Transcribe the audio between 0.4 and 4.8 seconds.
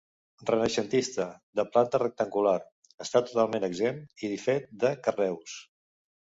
Renaixentista, de planta rectangular, està totalment exempt i fet